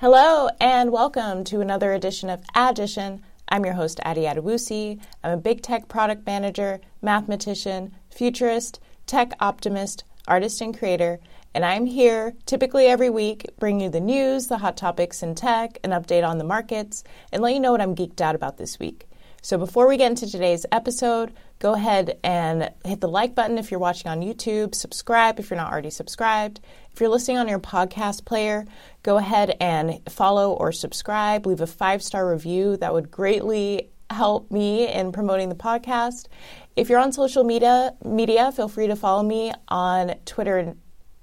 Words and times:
Hello, 0.00 0.48
and 0.60 0.90
welcome 0.90 1.44
to 1.44 1.60
another 1.60 1.92
edition 1.92 2.28
of 2.28 2.42
Addition. 2.56 3.22
I'm 3.48 3.64
your 3.64 3.74
host, 3.74 4.00
Addy 4.02 4.22
Adewusi. 4.22 5.00
I'm 5.22 5.30
a 5.30 5.40
big 5.40 5.62
tech 5.62 5.86
product 5.86 6.26
manager, 6.26 6.80
mathematician, 7.00 7.94
futurist, 8.10 8.80
tech 9.06 9.34
optimist, 9.38 10.02
artist, 10.26 10.60
and 10.60 10.76
creator. 10.76 11.20
And 11.54 11.64
I'm 11.64 11.86
here 11.86 12.34
typically 12.44 12.86
every 12.86 13.08
week, 13.08 13.46
bring 13.60 13.78
you 13.78 13.88
the 13.88 14.00
news, 14.00 14.48
the 14.48 14.58
hot 14.58 14.76
topics 14.76 15.22
in 15.22 15.36
tech, 15.36 15.78
an 15.84 15.92
update 15.92 16.26
on 16.28 16.38
the 16.38 16.44
markets, 16.44 17.04
and 17.32 17.40
let 17.40 17.54
you 17.54 17.60
know 17.60 17.70
what 17.70 17.80
I'm 17.80 17.94
geeked 17.94 18.20
out 18.20 18.34
about 18.34 18.56
this 18.56 18.80
week. 18.80 19.06
So 19.44 19.58
before 19.58 19.86
we 19.86 19.98
get 19.98 20.10
into 20.10 20.26
today's 20.26 20.64
episode, 20.72 21.30
go 21.58 21.74
ahead 21.74 22.18
and 22.24 22.70
hit 22.82 23.02
the 23.02 23.10
like 23.10 23.34
button 23.34 23.58
if 23.58 23.70
you're 23.70 23.78
watching 23.78 24.10
on 24.10 24.22
YouTube, 24.22 24.74
subscribe 24.74 25.38
if 25.38 25.50
you're 25.50 25.58
not 25.58 25.70
already 25.70 25.90
subscribed. 25.90 26.60
If 26.94 26.98
you're 26.98 27.10
listening 27.10 27.36
on 27.36 27.46
your 27.46 27.58
podcast 27.58 28.24
player, 28.24 28.64
go 29.02 29.18
ahead 29.18 29.54
and 29.60 30.00
follow 30.08 30.54
or 30.54 30.72
subscribe, 30.72 31.44
leave 31.44 31.60
a 31.60 31.66
five 31.66 32.02
star 32.02 32.26
review. 32.32 32.78
That 32.78 32.94
would 32.94 33.10
greatly 33.10 33.90
help 34.08 34.50
me 34.50 34.90
in 34.90 35.12
promoting 35.12 35.50
the 35.50 35.54
podcast. 35.54 36.28
If 36.74 36.88
you're 36.88 36.98
on 36.98 37.12
social 37.12 37.44
media, 37.44 37.92
media, 38.02 38.50
feel 38.50 38.68
free 38.68 38.86
to 38.86 38.96
follow 38.96 39.22
me 39.22 39.52
on 39.68 40.14
Twitter 40.24 40.74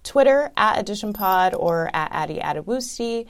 Twitter 0.04 0.52
at 0.56 0.86
AdditionPod 0.86 1.56
or 1.58 1.90
at 1.92 2.12
Addy 2.12 2.38
Adewusi, 2.38 3.26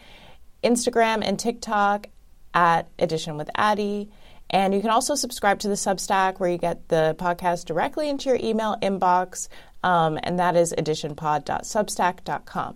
Instagram 0.65 1.21
and 1.25 1.39
TikTok 1.39 2.07
at 2.53 2.89
Addition 2.99 3.37
with 3.37 3.49
Addy. 3.55 4.11
And 4.51 4.73
you 4.75 4.81
can 4.81 4.89
also 4.89 5.15
subscribe 5.15 5.59
to 5.59 5.69
the 5.69 5.75
Substack 5.75 6.39
where 6.39 6.49
you 6.49 6.57
get 6.57 6.89
the 6.89 7.15
podcast 7.17 7.65
directly 7.65 8.09
into 8.09 8.29
your 8.29 8.37
email 8.43 8.75
inbox, 8.81 9.47
um, 9.81 10.19
and 10.21 10.37
that 10.39 10.55
is 10.57 10.73
additionpod.substack.com. 10.77 12.75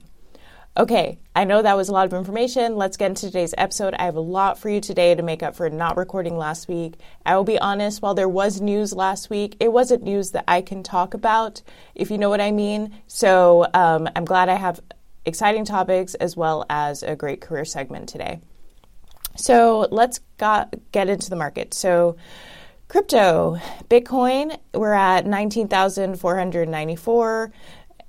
Okay, 0.77 1.19
I 1.33 1.45
know 1.45 1.61
that 1.61 1.77
was 1.77 1.87
a 1.87 1.93
lot 1.93 2.05
of 2.05 2.13
information. 2.13 2.75
Let's 2.75 2.97
get 2.97 3.07
into 3.07 3.27
today's 3.27 3.53
episode. 3.57 3.93
I 3.93 4.03
have 4.05 4.17
a 4.17 4.21
lot 4.21 4.59
for 4.59 4.69
you 4.69 4.81
today 4.81 5.15
to 5.15 5.21
make 5.21 5.41
up 5.41 5.55
for 5.55 5.69
not 5.69 5.95
recording 5.95 6.37
last 6.37 6.67
week. 6.67 6.95
I 7.25 7.37
will 7.37 7.45
be 7.45 7.57
honest, 7.59 8.01
while 8.01 8.13
there 8.13 8.27
was 8.27 8.59
news 8.59 8.93
last 8.93 9.29
week, 9.29 9.55
it 9.61 9.71
wasn't 9.71 10.03
news 10.03 10.31
that 10.31 10.43
I 10.49 10.61
can 10.61 10.83
talk 10.83 11.13
about, 11.13 11.61
if 11.93 12.11
you 12.11 12.17
know 12.17 12.29
what 12.29 12.41
I 12.41 12.51
mean. 12.51 12.93
So 13.07 13.67
um, 13.73 14.09
I'm 14.17 14.25
glad 14.25 14.49
I 14.49 14.55
have 14.55 14.81
exciting 15.25 15.63
topics 15.63 16.13
as 16.15 16.35
well 16.35 16.65
as 16.69 17.03
a 17.03 17.15
great 17.15 17.39
career 17.39 17.63
segment 17.63 18.09
today. 18.09 18.41
So 19.35 19.87
let's 19.91 20.19
got, 20.37 20.73
get 20.91 21.09
into 21.09 21.29
the 21.29 21.35
market. 21.35 21.73
So, 21.73 22.15
crypto, 22.87 23.59
Bitcoin, 23.89 24.57
we're 24.73 24.93
at 24.93 25.25
19,494. 25.25 27.51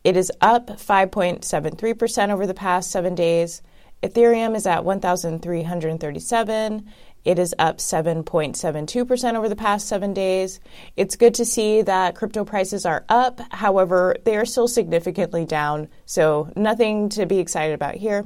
It 0.05 0.17
is 0.17 0.31
up 0.41 0.69
5.73% 0.69 2.31
over 2.31 2.47
the 2.47 2.55
past 2.55 2.91
seven 2.91 3.17
days. 3.17 3.63
Ethereum 4.03 4.55
is 4.55 4.67
at 4.67 4.85
1,337. 4.85 6.93
It 7.25 7.39
is 7.41 7.55
up 7.59 7.79
7.72% 7.79 9.35
over 9.35 9.49
the 9.49 9.57
past 9.57 9.89
seven 9.89 10.13
days. 10.15 10.61
It's 10.97 11.17
good 11.17 11.35
to 11.35 11.45
see 11.45 11.83
that 11.83 12.15
crypto 12.15 12.45
prices 12.45 12.87
are 12.87 13.05
up. 13.09 13.41
However, 13.51 14.15
they 14.25 14.37
are 14.37 14.45
still 14.45 14.69
significantly 14.69 15.45
down, 15.45 15.89
so 16.05 16.53
nothing 16.55 17.09
to 17.11 17.27
be 17.27 17.41
excited 17.41 17.75
about 17.75 17.97
here. 17.97 18.25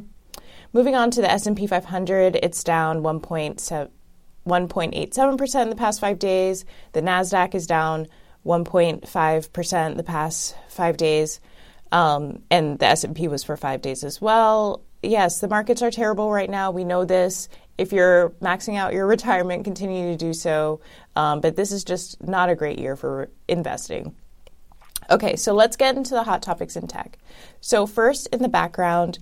Moving 0.72 0.94
on 0.94 1.10
to 1.10 1.20
the 1.20 1.30
S&P 1.30 1.66
500, 1.66 2.36
it's 2.36 2.62
down 2.62 3.02
1.87% 3.02 5.62
in 5.62 5.70
the 5.70 5.76
past 5.76 6.00
5 6.00 6.18
days. 6.20 6.64
The 6.92 7.02
Nasdaq 7.02 7.56
is 7.56 7.66
down 7.66 8.06
1.5% 8.46 9.96
the 9.96 10.02
past 10.04 10.56
5 10.68 10.96
days. 10.96 11.40
Um, 11.90 12.44
and 12.52 12.78
the 12.78 12.86
S&P 12.86 13.26
was 13.26 13.42
for 13.42 13.56
5 13.56 13.82
days 13.82 14.04
as 14.04 14.20
well. 14.20 14.82
Yes, 15.02 15.40
the 15.40 15.48
markets 15.48 15.82
are 15.82 15.90
terrible 15.90 16.30
right 16.30 16.48
now. 16.48 16.70
We 16.70 16.84
know 16.84 17.04
this. 17.04 17.48
If 17.76 17.92
you're 17.92 18.30
maxing 18.40 18.76
out 18.76 18.92
your 18.92 19.06
retirement, 19.08 19.64
continue 19.64 20.12
to 20.12 20.16
do 20.16 20.32
so. 20.32 20.80
Um, 21.16 21.40
but 21.40 21.56
this 21.56 21.72
is 21.72 21.82
just 21.82 22.22
not 22.22 22.48
a 22.48 22.54
great 22.54 22.78
year 22.78 22.94
for 22.94 23.28
investing. 23.48 24.14
Okay, 25.10 25.34
so 25.34 25.52
let's 25.52 25.76
get 25.76 25.96
into 25.96 26.10
the 26.10 26.22
hot 26.22 26.42
topics 26.42 26.76
in 26.76 26.86
tech. 26.86 27.18
So, 27.60 27.86
first, 27.86 28.28
in 28.28 28.42
the 28.42 28.48
background, 28.48 29.18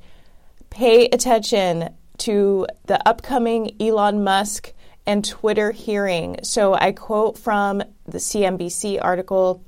pay 0.70 1.06
attention 1.06 1.94
to 2.18 2.66
the 2.86 3.06
upcoming 3.08 3.76
Elon 3.80 4.24
Musk 4.24 4.72
and 5.06 5.24
Twitter 5.24 5.72
hearing. 5.72 6.36
So 6.42 6.74
I 6.74 6.92
quote 6.92 7.38
from 7.38 7.82
the 8.06 8.18
CNBC 8.18 8.98
article 9.00 9.64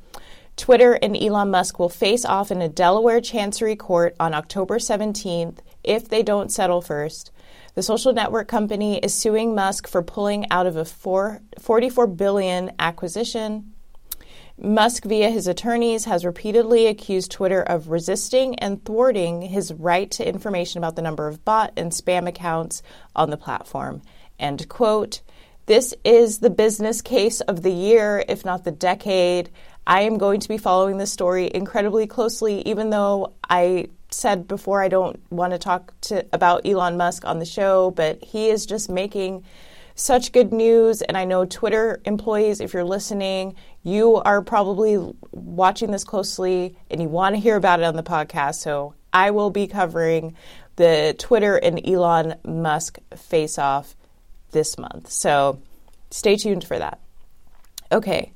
Twitter 0.57 0.93
and 0.93 1.17
Elon 1.17 1.51
Musk 1.51 1.79
will 1.79 1.89
face 1.89 2.27
off 2.27 2.51
in 2.51 2.61
a 2.61 2.69
Delaware 2.69 3.23
Chancery 3.23 3.77
Court 3.77 4.15
on 4.21 4.35
October 4.35 4.79
17th 4.79 5.59
if 5.83 6.09
they 6.09 6.23
don't 6.23 6.53
settle 6.53 6.83
first. 6.83 7.31
The 7.75 7.83
social 7.83 8.13
network 8.13 8.49
company 8.49 8.99
is 8.99 9.15
suing 9.15 9.55
Musk 9.55 9.89
for 9.89 10.03
pulling 10.03 10.51
out 10.51 10.67
of 10.67 10.77
a 10.77 10.85
4, 10.85 11.41
44 11.59 12.07
billion 12.09 12.73
acquisition 12.79 13.73
Musk, 14.63 15.05
via 15.05 15.31
his 15.31 15.47
attorneys, 15.47 16.05
has 16.05 16.25
repeatedly 16.25 16.87
accused 16.87 17.31
Twitter 17.31 17.63
of 17.63 17.89
resisting 17.89 18.55
and 18.57 18.85
thwarting 18.85 19.41
his 19.43 19.73
right 19.73 20.11
to 20.11 20.29
information 20.29 20.79
about 20.79 20.97
the 20.97 21.03
number 21.03 21.27
of 21.27 21.45
bot 21.45 21.73
and 21.77 21.93
spam 21.93 22.29
accounts 22.29 22.83
on 23.17 23.31
the 23.31 23.37
platform. 23.37 24.03
End 24.39 24.69
quote. 24.69 25.23
This 25.67 25.95
is 26.05 26.41
the 26.41 26.51
business 26.51 27.01
case 27.01 27.41
of 27.41 27.63
the 27.63 27.71
year, 27.71 28.25
if 28.29 28.45
not 28.45 28.65
the 28.65 28.71
decade. 28.71 29.51
I 29.87 30.03
am 30.03 30.19
going 30.19 30.41
to 30.41 30.49
be 30.49 30.59
following 30.59 30.99
this 30.99 31.13
story 31.13 31.51
incredibly 31.53 32.07
closely, 32.07 32.61
even 32.69 32.91
though 32.91 33.33
I 33.49 33.87
said 34.11 34.47
before 34.47 34.83
I 34.83 34.89
don't 34.89 35.21
want 35.31 35.53
to 35.53 35.59
talk 35.59 35.95
to, 36.03 36.27
about 36.33 36.67
Elon 36.67 36.97
Musk 36.97 37.25
on 37.25 37.39
the 37.39 37.45
show, 37.45 37.93
but 37.93 38.23
he 38.23 38.51
is 38.51 38.67
just 38.67 38.91
making 38.91 39.45
such 40.01 40.33
good 40.33 40.53
news. 40.53 41.03
And 41.03 41.17
I 41.17 41.25
know 41.25 41.45
Twitter 41.45 42.01
employees, 42.05 42.61
if 42.61 42.73
you're 42.73 42.85
listening, 42.85 43.55
you 43.83 44.17
are 44.17 44.43
probably 44.43 45.15
watching 45.33 45.91
this 45.91 46.05
closely 46.05 46.77
and 46.91 47.01
you 47.01 47.09
want 47.09 47.35
to 47.35 47.41
hear 47.41 47.57
about 47.57 47.81
it 47.81 47.85
on 47.85 47.97
the 47.97 48.03
podcast. 48.03 48.57
So 48.57 48.95
I 49.13 49.31
will 49.31 49.51
be 49.51 49.67
covering 49.67 50.35
the 50.77 51.15
Twitter 51.19 51.57
and 51.57 51.87
Elon 51.87 52.37
Musk 52.45 52.99
face 53.17 53.59
off 53.59 53.95
this 54.53 54.79
month. 54.79 55.11
So 55.11 55.61
stay 56.11 56.37
tuned 56.37 56.65
for 56.65 56.79
that. 56.79 57.01
Okay. 57.93 58.33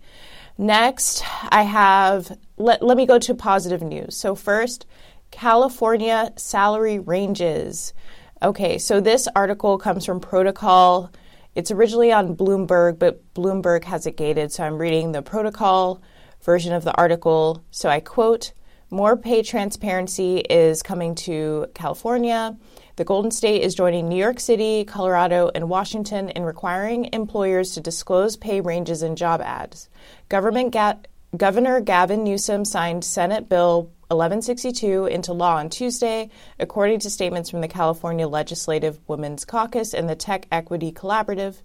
Next, 0.56 1.24
I 1.48 1.62
have, 1.62 2.36
let, 2.58 2.82
let 2.82 2.96
me 2.96 3.06
go 3.06 3.18
to 3.18 3.34
positive 3.34 3.82
news. 3.82 4.16
So, 4.16 4.36
first, 4.36 4.86
California 5.32 6.32
salary 6.36 7.00
ranges. 7.00 7.92
Okay, 8.40 8.78
so 8.78 9.00
this 9.00 9.26
article 9.34 9.78
comes 9.78 10.06
from 10.06 10.20
Protocol 10.20 11.10
it's 11.54 11.70
originally 11.70 12.12
on 12.12 12.36
Bloomberg, 12.36 12.98
but 12.98 13.34
Bloomberg 13.34 13.84
has 13.84 14.06
it 14.06 14.16
gated, 14.16 14.52
so 14.52 14.64
I'm 14.64 14.78
reading 14.78 15.12
the 15.12 15.22
protocol 15.22 16.02
version 16.42 16.72
of 16.72 16.84
the 16.84 16.94
article. 16.96 17.64
So 17.70 17.88
I 17.88 18.00
quote 18.00 18.52
More 18.90 19.16
pay 19.16 19.42
transparency 19.42 20.38
is 20.38 20.82
coming 20.82 21.14
to 21.16 21.66
California. 21.74 22.56
The 22.96 23.04
Golden 23.04 23.30
State 23.30 23.62
is 23.62 23.74
joining 23.74 24.08
New 24.08 24.16
York 24.16 24.38
City, 24.38 24.84
Colorado, 24.84 25.50
and 25.54 25.68
Washington 25.68 26.28
in 26.28 26.44
requiring 26.44 27.08
employers 27.12 27.72
to 27.72 27.80
disclose 27.80 28.36
pay 28.36 28.60
ranges 28.60 29.02
in 29.02 29.16
job 29.16 29.40
ads. 29.40 29.88
Government 30.28 30.72
ga- 30.72 30.98
Governor 31.36 31.80
Gavin 31.80 32.22
Newsom 32.22 32.64
signed 32.64 33.04
Senate 33.04 33.48
Bill 33.48 33.90
1162 34.16 35.06
into 35.06 35.32
law 35.32 35.56
on 35.56 35.70
Tuesday, 35.70 36.30
according 36.58 37.00
to 37.00 37.10
statements 37.10 37.50
from 37.50 37.60
the 37.60 37.68
California 37.68 38.26
Legislative 38.26 38.98
Women's 39.06 39.44
Caucus 39.44 39.94
and 39.94 40.08
the 40.08 40.16
Tech 40.16 40.46
Equity 40.50 40.92
Collaborative. 40.92 41.56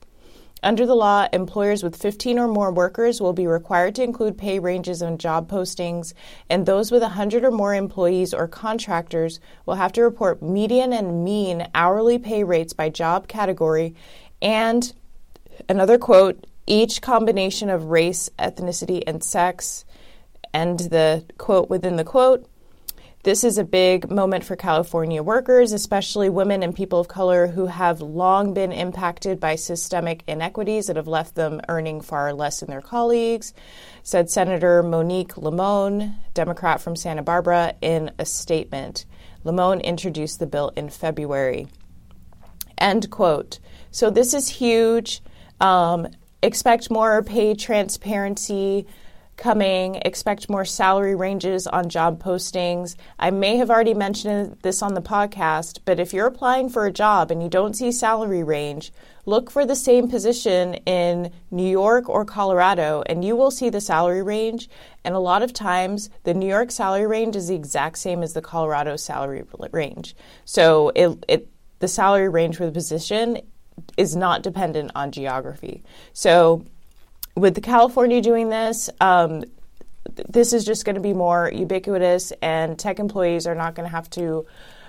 Under 0.61 0.85
the 0.85 0.95
law, 0.95 1.27
employers 1.31 1.83
with 1.83 1.95
15 1.95 2.37
or 2.37 2.47
more 2.47 2.71
workers 2.71 3.21
will 3.21 3.31
be 3.31 3.47
required 3.47 3.95
to 3.95 4.03
include 4.03 4.37
pay 4.37 4.59
ranges 4.59 5.01
on 5.01 5.17
job 5.17 5.49
postings, 5.49 6.13
and 6.49 6.65
those 6.65 6.91
with 6.91 7.01
100 7.01 7.45
or 7.45 7.51
more 7.51 7.73
employees 7.73 8.33
or 8.33 8.47
contractors 8.47 9.39
will 9.65 9.75
have 9.75 9.93
to 9.93 10.01
report 10.01 10.41
median 10.41 10.91
and 10.91 11.23
mean 11.23 11.67
hourly 11.73 12.19
pay 12.19 12.43
rates 12.43 12.73
by 12.73 12.89
job 12.89 13.27
category 13.27 13.95
and 14.41 14.93
another 15.69 15.97
quote 15.97 16.45
each 16.67 17.01
combination 17.01 17.69
of 17.69 17.85
race, 17.85 18.29
ethnicity, 18.37 19.01
and 19.07 19.23
sex 19.23 19.85
end 20.53 20.79
the 20.79 21.25
quote 21.37 21.69
within 21.69 21.95
the 21.95 22.03
quote. 22.03 22.47
This 23.23 23.43
is 23.43 23.57
a 23.57 23.65
big 23.65 24.09
moment 24.09 24.45
for 24.45 24.55
California 24.55 25.21
workers, 25.21 25.73
especially 25.73 26.29
women 26.29 26.63
and 26.63 26.73
people 26.73 27.01
of 27.01 27.09
color 27.09 27.47
who 27.47 27.65
have 27.65 27.99
long 27.99 28.53
been 28.53 28.71
impacted 28.71 29.41
by 29.41 29.55
systemic 29.55 30.23
inequities 30.25 30.87
that 30.87 30.95
have 30.95 31.07
left 31.07 31.35
them 31.35 31.59
earning 31.67 31.99
far 31.99 32.33
less 32.33 32.61
than 32.61 32.69
their 32.69 32.81
colleagues, 32.81 33.53
said 34.03 34.29
Senator 34.29 34.81
Monique 34.81 35.33
Limón, 35.33 36.15
Democrat 36.33 36.79
from 36.79 36.95
Santa 36.95 37.21
Barbara, 37.21 37.73
in 37.81 38.09
a 38.17 38.25
statement. 38.25 39.05
Limón 39.43 39.83
introduced 39.83 40.39
the 40.39 40.47
bill 40.47 40.71
in 40.77 40.89
February. 40.89 41.67
End 42.77 43.09
quote. 43.09 43.59
So 43.91 44.09
this 44.09 44.33
is 44.33 44.47
huge. 44.47 45.21
Um, 45.59 46.07
expect 46.41 46.89
more 46.89 47.21
pay 47.21 47.53
transparency 47.53 48.87
coming. 49.39 49.95
Expect 49.95 50.49
more 50.49 50.65
salary 50.65 51.15
ranges 51.15 51.65
on 51.65 51.89
job 51.89 52.21
postings. 52.21 52.95
I 53.17 53.31
may 53.31 53.57
have 53.57 53.71
already 53.71 53.95
mentioned 53.95 54.57
this 54.61 54.83
on 54.83 54.93
the 54.93 55.01
podcast, 55.01 55.79
but 55.85 55.99
if 55.99 56.13
you're 56.13 56.27
applying 56.27 56.69
for 56.69 56.85
a 56.85 56.91
job 56.91 57.31
and 57.31 57.41
you 57.41 57.49
don't 57.49 57.75
see 57.75 57.91
salary 57.91 58.43
range, 58.43 58.91
look 59.25 59.49
for 59.49 59.65
the 59.65 59.75
same 59.75 60.09
position 60.09 60.75
in 60.85 61.31
New 61.49 61.67
York 61.67 62.07
or 62.07 62.25
Colorado 62.25 63.01
and 63.07 63.25
you 63.25 63.35
will 63.35 63.49
see 63.49 63.69
the 63.69 63.81
salary 63.81 64.21
range. 64.21 64.69
And 65.03 65.15
a 65.15 65.19
lot 65.19 65.41
of 65.41 65.53
times, 65.53 66.09
the 66.23 66.33
New 66.33 66.47
York 66.47 66.69
salary 66.69 67.07
range 67.07 67.35
is 67.35 67.47
the 67.47 67.55
exact 67.55 67.97
same 67.97 68.21
as 68.21 68.33
the 68.33 68.41
Colorado 68.41 68.97
salary 68.97 69.43
range. 69.71 70.15
So 70.45 70.91
it, 70.95 71.25
it 71.27 71.47
the 71.79 71.87
salary 71.87 72.29
range 72.29 72.57
for 72.57 72.65
the 72.65 72.71
position 72.71 73.39
is 73.97 74.15
not 74.15 74.43
dependent 74.43 74.91
on 74.95 75.11
geography. 75.11 75.83
So 76.11 76.65
with 77.35 77.61
California 77.63 78.21
doing 78.21 78.49
this, 78.49 78.89
um, 78.99 79.43
this 80.27 80.53
is 80.53 80.65
just 80.65 80.85
going 80.85 80.95
to 80.95 81.01
be 81.01 81.13
more 81.13 81.51
ubiquitous, 81.53 82.31
and 82.41 82.77
tech 82.77 82.99
employees 82.99 83.47
are 83.47 83.55
not 83.55 83.75
going 83.75 83.87
to 83.87 83.95
have 83.95 84.09
to 84.11 84.45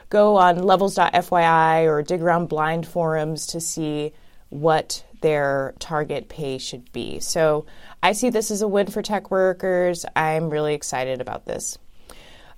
go 0.08 0.36
on 0.36 0.62
levels.fyi 0.62 1.86
or 1.86 2.02
dig 2.02 2.22
around 2.22 2.48
blind 2.48 2.86
forums 2.86 3.46
to 3.46 3.60
see 3.60 4.12
what 4.48 5.04
their 5.20 5.74
target 5.78 6.28
pay 6.28 6.58
should 6.58 6.90
be. 6.92 7.20
So 7.20 7.66
I 8.02 8.12
see 8.12 8.30
this 8.30 8.50
as 8.50 8.62
a 8.62 8.68
win 8.68 8.88
for 8.88 9.02
tech 9.02 9.30
workers. 9.30 10.04
I'm 10.16 10.50
really 10.50 10.74
excited 10.74 11.20
about 11.20 11.46
this. 11.46 11.78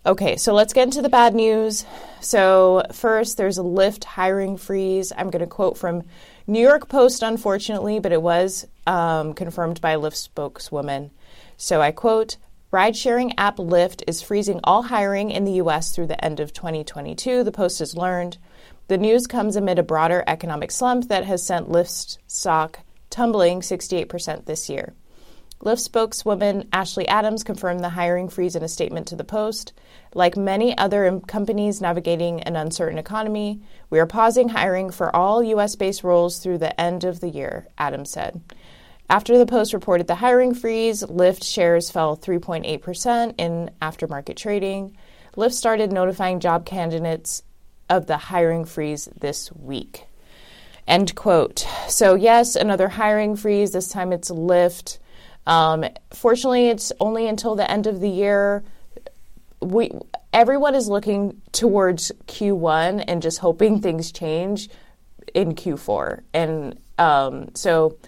Okay, 0.05 0.37
so 0.37 0.53
let's 0.53 0.73
get 0.73 0.85
into 0.85 1.03
the 1.03 1.09
bad 1.09 1.33
news. 1.33 1.85
So, 2.21 2.83
first, 2.91 3.37
there's 3.37 3.59
a 3.59 3.63
Lyft 3.63 4.03
hiring 4.03 4.57
freeze. 4.57 5.13
I'm 5.17 5.31
going 5.31 5.45
to 5.45 5.47
quote 5.47 5.79
from 5.79 6.03
New 6.47 6.61
York 6.61 6.89
Post, 6.89 7.23
unfortunately, 7.23 8.01
but 8.01 8.13
it 8.13 8.23
was 8.23 8.67
um, 8.87 9.35
confirmed 9.35 9.81
by 9.81 9.95
Lyft 9.95 10.17
spokeswoman. 10.17 11.11
So 11.57 11.81
I 11.81 11.93
quote 11.93 12.37
Ride 12.71 12.97
sharing 12.97 13.39
app 13.39 13.59
Lyft 13.59 14.03
is 14.07 14.23
freezing 14.23 14.59
all 14.65 14.83
hiring 14.83 15.31
in 15.31 15.45
the 15.45 15.53
U.S. 15.53 15.95
through 15.95 16.07
the 16.07 16.25
end 16.25 16.41
of 16.41 16.55
2022, 16.55 17.45
the 17.45 17.53
Post 17.53 17.81
has 17.81 17.97
learned. 17.97 18.39
The 18.89 18.97
news 18.99 19.27
comes 19.27 19.57
amid 19.57 19.79
a 19.79 19.83
broader 19.83 20.25
economic 20.27 20.71
slump 20.71 21.09
that 21.09 21.25
has 21.25 21.47
sent 21.47 21.69
Lyft's 21.69 22.19
stock 22.27 22.81
tumbling 23.11 23.61
68% 23.61 24.47
this 24.47 24.71
year. 24.71 24.95
Lyft 25.63 25.79
spokeswoman 25.79 26.69
Ashley 26.73 27.07
Adams 27.07 27.45
confirmed 27.45 27.85
the 27.85 27.91
hiring 27.91 28.29
freeze 28.29 28.57
in 28.57 28.65
a 28.65 28.69
statement 28.69 29.07
to 29.07 29.17
the 29.17 29.23
Post. 29.23 29.73
Like 30.13 30.37
many 30.37 30.77
other 30.77 31.21
companies 31.29 31.81
navigating 31.81 32.43
an 32.43 32.57
uncertain 32.57 32.99
economy, 32.99 33.61
we 33.89 34.01
are 34.01 34.07
pausing 34.07 34.49
hiring 34.49 34.91
for 34.91 35.15
all 35.15 35.41
U.S. 35.41 35.77
based 35.77 36.03
roles 36.03 36.41
through 36.41 36.59
the 36.59 36.79
end 36.81 37.05
of 37.05 37.21
the 37.21 37.29
year, 37.29 37.69
Adams 37.79 38.11
said. 38.11 38.41
After 39.09 39.39
the 39.39 39.47
Post 39.47 39.73
reported 39.73 40.09
the 40.09 40.17
hiring 40.17 40.53
freeze, 40.53 41.05
Lyft 41.05 41.45
shares 41.45 41.91
fell 41.91 42.17
3.8% 42.17 43.35
in 43.39 43.71
aftermarket 43.81 44.37
trading. 44.37 44.97
Lyft 45.37 45.53
started 45.53 45.93
notifying 45.93 46.41
job 46.41 46.67
candidates 46.67 47.45
of 47.89 48.07
the 48.07 48.17
hiring 48.17 48.65
freeze 48.65 49.09
this 49.21 49.53
week. 49.53 50.07
End 50.89 51.15
quote. 51.15 51.65
So, 51.87 52.17
yes, 52.17 52.57
another 52.57 52.89
hiring 52.89 53.37
freeze. 53.37 53.71
This 53.71 53.89
time 53.89 54.13
it's 54.13 54.31
Lyft. 54.31 54.99
Um, 55.47 55.85
fortunately, 56.13 56.69
it's 56.69 56.93
only 57.01 57.27
until 57.27 57.57
the 57.57 57.69
end 57.71 57.87
of 57.87 58.01
the 58.01 58.09
year. 58.09 58.63
We 59.61 59.91
everyone 60.33 60.75
is 60.75 60.89
looking 60.89 61.41
towards 61.53 62.11
Q1 62.27 63.05
and 63.07 63.23
just 63.23 63.39
hoping 63.39 63.81
things 63.81 64.13
change 64.13 64.69
in 65.35 65.55
Q4. 65.55 66.23
And 66.33 66.81
um, 66.99 67.55
so, 67.55 67.99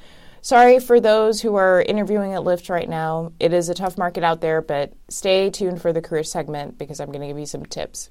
sorry 0.42 0.78
for 0.78 1.00
those 1.00 1.40
who 1.40 1.54
are 1.56 1.82
interviewing 1.82 2.34
at 2.34 2.42
Lyft 2.42 2.70
right 2.70 2.88
now. 2.88 3.32
It 3.40 3.52
is 3.52 3.68
a 3.68 3.74
tough 3.74 3.98
market 3.98 4.24
out 4.24 4.40
there, 4.40 4.62
but 4.62 4.92
stay 5.08 5.50
tuned 5.50 5.80
for 5.80 5.92
the 5.92 6.02
career 6.02 6.24
segment 6.24 6.78
because 6.78 7.00
I'm 7.00 7.08
going 7.08 7.20
to 7.20 7.28
give 7.28 7.38
you 7.38 7.46
some 7.46 7.66
tips. 7.66 8.10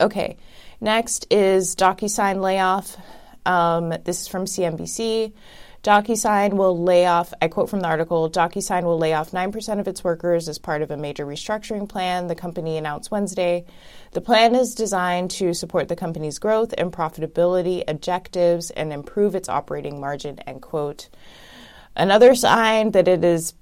Okay, 0.00 0.36
next 0.80 1.26
is 1.30 1.76
DocuSign 1.76 2.40
layoff. 2.40 2.96
Um, 3.46 3.90
this 4.04 4.22
is 4.22 4.28
from 4.28 4.46
CNBC. 4.46 5.32
DocuSign 5.84 6.54
will 6.54 6.82
lay 6.82 7.04
off, 7.04 7.34
I 7.42 7.48
quote 7.48 7.68
from 7.68 7.80
the 7.80 7.88
article 7.88 8.30
DocuSign 8.30 8.84
will 8.84 8.98
lay 8.98 9.12
off 9.12 9.32
9% 9.32 9.78
of 9.78 9.86
its 9.86 10.02
workers 10.02 10.48
as 10.48 10.58
part 10.58 10.80
of 10.80 10.90
a 10.90 10.96
major 10.96 11.26
restructuring 11.26 11.86
plan, 11.86 12.26
the 12.26 12.34
company 12.34 12.78
announced 12.78 13.10
Wednesday. 13.10 13.66
The 14.12 14.22
plan 14.22 14.54
is 14.54 14.74
designed 14.74 15.30
to 15.32 15.52
support 15.52 15.88
the 15.88 15.94
company's 15.94 16.38
growth 16.38 16.72
and 16.78 16.90
profitability 16.90 17.84
objectives 17.86 18.70
and 18.70 18.94
improve 18.94 19.34
its 19.34 19.50
operating 19.50 20.00
margin, 20.00 20.38
end 20.40 20.62
quote. 20.62 21.10
Another 21.94 22.34
sign 22.34 22.92
that 22.92 23.06
it 23.06 23.22
is 23.22 23.52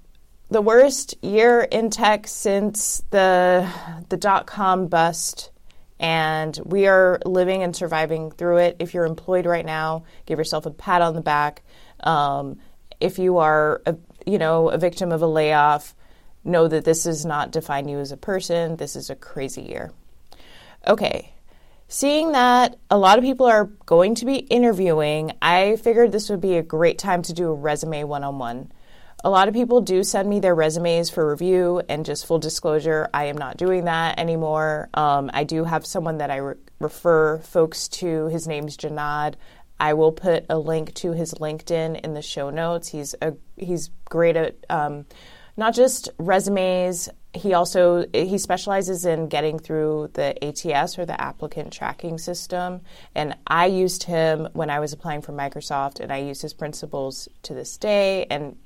the 0.49 0.63
worst 0.63 1.17
year 1.25 1.63
in 1.63 1.91
tech 1.91 2.29
since 2.29 3.03
the, 3.11 3.69
the 4.11 4.17
dot 4.17 4.47
com 4.47 4.87
bust 4.87 5.51
and 6.03 6.59
we 6.65 6.89
are 6.89 7.21
living 7.25 7.63
and 7.63 7.77
surviving 7.77 8.33
through 8.33 8.59
it. 8.59 8.77
If 8.81 8.93
you're 8.93 9.07
employed 9.07 9.47
right 9.47 9.65
now, 9.65 10.03
give 10.27 10.37
yourself 10.37 10.67
a 10.67 10.71
pat 10.71 11.01
on 11.01 11.15
the 11.15 11.21
back. 11.21 11.63
Um, 12.03 12.59
if 13.01 13.19
you 13.19 13.39
are, 13.39 13.83
a, 13.87 13.97
you 14.27 14.39
know, 14.39 14.69
a 14.69 14.79
victim 14.79 15.13
of 15.13 15.23
a 15.23 15.27
layoff, 15.27 15.95
know 16.45 16.69
that 16.69 16.85
this 16.85 17.05
does 17.05 17.25
not 17.25 17.53
define 17.53 17.89
you 17.89 17.99
as 17.99 18.13
a 18.13 18.17
person. 18.17 18.77
This 18.77 18.97
is 18.97 19.11
a 19.11 19.17
crazy 19.17 19.63
year. 19.63 19.93
Okay. 20.87 21.33
Seeing 21.89 22.33
that 22.33 22.79
a 22.91 22.97
lot 22.97 23.19
of 23.19 23.25
people 23.25 23.47
are 23.47 23.67
going 23.87 24.15
to 24.17 24.25
be 24.25 24.37
interviewing, 24.37 25.33
I 25.43 25.77
figured 25.77 26.11
this 26.11 26.31
would 26.31 26.41
be 26.41 26.57
a 26.57 26.63
great 26.63 26.99
time 26.99 27.23
to 27.23 27.33
do 27.33 27.51
a 27.51 27.55
resume 27.55 28.05
one 28.05 28.25
on 28.25 28.39
one. 28.39 28.73
A 29.25 29.31
lot 29.31 29.47
of 29.47 29.55
people 29.55 29.81
do 29.81 30.03
send 30.03 30.29
me 30.29 30.41
their 30.41 30.55
resumes 30.55 31.11
for 31.11 31.31
review, 31.31 31.83
and 31.89 32.05
just 32.05 32.27
full 32.27 32.41
disclosure, 32.41 33.09
I 33.15 33.27
am 33.27 33.37
not 33.37 33.57
doing 33.57 33.85
that 33.85 34.19
anymore. 34.19 34.89
Um, 34.95 35.31
I 35.33 35.45
do 35.45 35.63
have 35.63 35.87
someone 35.87 36.19
that 36.19 36.31
I 36.31 36.37
re- 36.37 36.55
refer 36.81 37.39
folks 37.39 37.87
to. 37.89 38.27
His 38.29 38.49
name's 38.49 38.77
Janad. 38.77 39.35
I 39.79 39.95
will 39.95 40.13
put 40.13 40.47
a 40.49 40.59
link 40.59 40.95
to 40.95 41.13
his 41.13 41.35
LinkedIn 41.35 42.01
in 42.01 42.15
the 42.15 42.23
show 42.23 42.51
notes. 42.51 42.89
He's 42.89 43.15
a 43.21 43.35
he's 43.57 43.91
great 44.05 44.37
at 44.37 44.57
um, 44.71 45.07
not 45.57 45.75
just 45.75 46.09
resumes. 46.19 47.09
He 47.35 47.55
also 47.55 48.07
he 48.13 48.39
specializes 48.39 49.05
in 49.05 49.29
getting 49.29 49.59
through 49.59 50.11
the 50.15 50.43
ATS 50.45 50.99
or 50.99 51.07
the 51.07 51.21
applicant 51.21 51.73
tracking 51.73 52.19
system. 52.19 52.83
And 53.15 53.37
I 53.47 53.67
used 53.67 54.05
him 54.05 54.49
when 54.53 54.71
I 54.71 54.81
was 54.81 54.93
applying 54.93 55.23
for 55.23 55.33
Microsoft, 55.33 56.01
and 56.01 56.13
I 56.13 56.19
use 56.19 56.41
his 56.41 56.53
principles 56.53 57.29
to 57.43 57.55
this 57.55 57.77
day. 57.77 58.27
And 58.31 58.57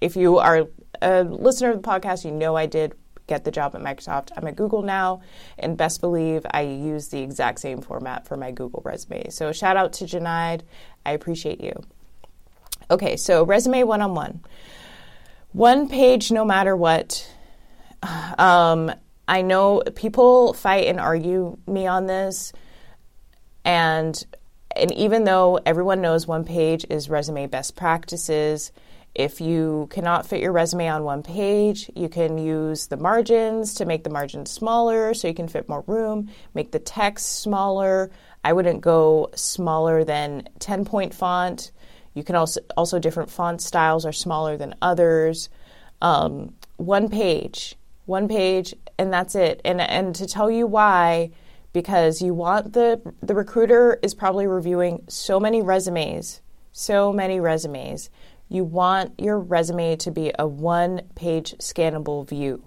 if 0.00 0.16
you 0.16 0.38
are 0.38 0.66
a 1.00 1.22
listener 1.24 1.70
of 1.70 1.82
the 1.82 1.88
podcast, 1.88 2.24
you 2.24 2.32
know 2.32 2.56
I 2.56 2.66
did 2.66 2.94
get 3.26 3.44
the 3.44 3.50
job 3.50 3.74
at 3.74 3.80
Microsoft. 3.82 4.30
I'm 4.36 4.46
at 4.46 4.56
Google 4.56 4.82
now, 4.82 5.22
and 5.58 5.76
best 5.76 6.00
believe 6.00 6.46
I 6.50 6.62
use 6.62 7.08
the 7.08 7.20
exact 7.20 7.60
same 7.60 7.80
format 7.80 8.26
for 8.26 8.36
my 8.36 8.50
Google 8.50 8.82
resume. 8.84 9.30
So 9.30 9.52
shout 9.52 9.76
out 9.76 9.92
to 9.94 10.04
Janide. 10.04 10.62
I 11.04 11.12
appreciate 11.12 11.60
you. 11.60 11.72
Okay, 12.90 13.16
so 13.16 13.44
resume 13.44 13.82
one 13.82 14.00
on 14.02 14.14
one. 14.14 14.40
One 15.52 15.88
page, 15.88 16.30
no 16.30 16.44
matter 16.44 16.76
what. 16.76 17.28
Um, 18.38 18.92
I 19.26 19.42
know 19.42 19.82
people 19.94 20.52
fight 20.52 20.86
and 20.86 21.00
argue 21.00 21.58
me 21.66 21.86
on 21.86 22.06
this, 22.06 22.52
and 23.64 24.24
and 24.76 24.92
even 24.92 25.24
though 25.24 25.58
everyone 25.64 26.02
knows 26.02 26.26
one 26.26 26.44
page 26.44 26.84
is 26.90 27.08
resume 27.08 27.46
best 27.46 27.74
practices, 27.74 28.70
if 29.16 29.40
you 29.40 29.88
cannot 29.90 30.26
fit 30.26 30.42
your 30.42 30.52
resume 30.52 30.88
on 30.88 31.02
one 31.02 31.22
page, 31.22 31.90
you 31.94 32.06
can 32.06 32.36
use 32.36 32.88
the 32.88 32.98
margins 32.98 33.72
to 33.74 33.86
make 33.86 34.04
the 34.04 34.10
margins 34.10 34.50
smaller 34.50 35.14
so 35.14 35.26
you 35.26 35.32
can 35.32 35.48
fit 35.48 35.70
more 35.70 35.82
room, 35.86 36.28
make 36.52 36.70
the 36.70 36.78
text 36.78 37.40
smaller. 37.40 38.10
I 38.44 38.52
wouldn't 38.52 38.82
go 38.82 39.30
smaller 39.34 40.04
than 40.04 40.46
10 40.58 40.84
point 40.84 41.14
font. 41.14 41.72
You 42.12 42.24
can 42.24 42.36
also, 42.36 42.60
also 42.76 42.98
different 42.98 43.30
font 43.30 43.62
styles 43.62 44.04
are 44.04 44.12
smaller 44.12 44.58
than 44.58 44.74
others. 44.82 45.48
Um, 46.02 46.54
one 46.76 47.08
page, 47.08 47.74
one 48.04 48.28
page, 48.28 48.74
and 48.98 49.10
that's 49.10 49.34
it. 49.34 49.62
And, 49.64 49.80
and 49.80 50.14
to 50.16 50.26
tell 50.26 50.50
you 50.50 50.66
why, 50.66 51.30
because 51.72 52.20
you 52.20 52.34
want 52.34 52.74
the, 52.74 53.00
the 53.22 53.34
recruiter 53.34 53.98
is 54.02 54.12
probably 54.12 54.46
reviewing 54.46 55.04
so 55.08 55.40
many 55.40 55.62
resumes, 55.62 56.42
so 56.72 57.14
many 57.14 57.40
resumes 57.40 58.10
you 58.48 58.64
want 58.64 59.18
your 59.18 59.38
resume 59.38 59.96
to 59.96 60.10
be 60.10 60.32
a 60.38 60.46
one 60.46 61.02
page 61.14 61.54
scannable 61.58 62.28
view. 62.28 62.64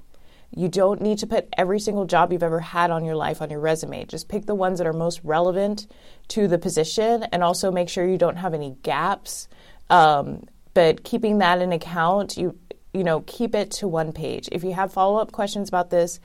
You 0.56 0.68
don't 0.68 1.02
need 1.02 1.20
to 1.20 1.28
put 1.28 1.48
every 1.58 1.80
single 1.80 2.06
job 2.06 2.32
you've 2.34 2.44
ever 2.44 2.60
had 2.60 2.90
on 2.90 3.06
your 3.06 3.16
life 3.16 3.42
on 3.42 3.52
your 3.52 3.60
resume. 3.60 4.06
Just 4.06 4.28
pick 4.28 4.46
the 4.46 4.56
ones 4.56 4.80
that 4.80 4.88
are 4.88 4.94
most 4.94 5.22
relevant 5.24 5.88
to 6.30 6.48
the 6.48 6.58
position 6.58 7.24
and 7.32 7.44
also 7.44 7.72
make 7.72 7.88
sure 7.88 8.08
you 8.08 8.18
don't 8.18 8.38
have 8.38 8.54
any 8.54 8.76
gaps. 8.82 9.48
Um, 9.90 10.46
but 10.74 11.04
keeping 11.04 11.38
that 11.40 11.62
in 11.62 11.72
account, 11.72 12.38
you 12.38 12.58
you 12.92 13.04
know, 13.04 13.22
keep 13.22 13.54
it 13.54 13.70
to 13.70 13.88
one 13.88 14.12
page. 14.12 14.50
If 14.52 14.64
you 14.64 14.74
have 14.74 14.92
follow 14.92 15.20
up 15.20 15.32
questions 15.32 15.70
about 15.70 15.92
this, 15.92 16.20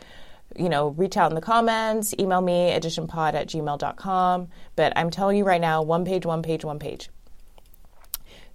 you 0.56 0.70
know, 0.70 0.88
reach 0.88 1.18
out 1.18 1.30
in 1.30 1.34
the 1.34 1.42
comments, 1.42 2.14
email 2.18 2.40
me, 2.40 2.70
additionpod 2.70 3.34
at 3.34 3.48
gmail.com. 3.48 4.48
But 4.74 4.92
I'm 4.96 5.10
telling 5.10 5.36
you 5.36 5.44
right 5.44 5.60
now, 5.60 5.82
one 5.82 6.06
page, 6.06 6.24
one 6.24 6.42
page, 6.42 6.64
one 6.64 6.78
page 6.78 7.10